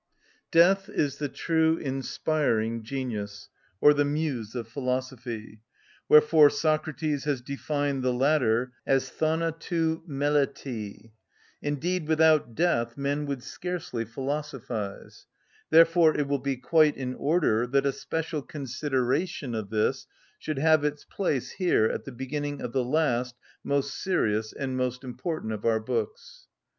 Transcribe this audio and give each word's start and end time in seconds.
Death 0.49 0.89
is 0.89 1.17
the 1.17 1.29
true 1.29 1.77
inspiring 1.77 2.81
genius, 2.81 3.49
or 3.79 3.93
the 3.93 4.03
muse 4.03 4.55
of 4.55 4.67
philosophy, 4.67 5.61
wherefore 6.09 6.49
Socrates 6.49 7.25
has 7.25 7.39
defined 7.39 8.01
the 8.01 8.11
latter 8.11 8.71
as 8.87 9.11
θανατου 9.11 10.01
μελετη. 10.07 11.11
Indeed 11.61 12.07
without 12.07 12.55
death 12.55 12.97
men 12.97 13.27
would 13.27 13.43
scarcely 13.43 14.03
philosophise. 14.03 15.27
Therefore 15.69 16.17
it 16.17 16.27
will 16.27 16.39
be 16.39 16.57
quite 16.57 16.97
in 16.97 17.13
order 17.13 17.67
that 17.67 17.85
a 17.85 17.91
special 17.93 18.41
consideration 18.41 19.53
of 19.53 19.69
this 19.69 20.07
should 20.39 20.57
have 20.57 20.83
its 20.83 21.05
place 21.05 21.51
here 21.51 21.85
at 21.85 22.05
the 22.05 22.11
beginning 22.11 22.59
of 22.59 22.71
the 22.73 22.83
last, 22.83 23.35
most 23.63 23.93
serious, 23.93 24.51
and 24.51 24.75
most 24.75 25.03
important 25.03 25.53
of 25.53 25.63
our 25.63 25.79
books. 25.79 26.47